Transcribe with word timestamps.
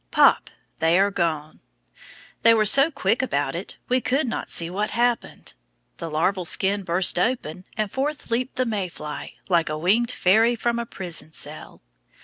Pop! 0.09 0.49
they 0.79 0.97
are 0.97 1.11
gone. 1.11 1.61
They 2.41 2.55
were 2.55 2.65
so 2.65 2.89
quick 2.89 3.21
about 3.21 3.53
it 3.55 3.77
we 3.87 4.01
could 4.01 4.27
not 4.27 4.49
see 4.49 4.67
what 4.67 4.89
happened. 4.89 5.53
The 5.97 6.09
larval 6.09 6.43
skin 6.45 6.81
burst 6.81 7.19
open 7.19 7.65
and 7.77 7.91
forth 7.91 8.31
leaped 8.31 8.55
the 8.55 8.65
May 8.65 8.89
fly, 8.89 9.33
like 9.47 9.69
a 9.69 9.77
winged 9.77 10.09
fairy 10.09 10.55
from 10.55 10.79
a 10.79 10.87
prison 10.87 11.33
cell. 11.33 11.83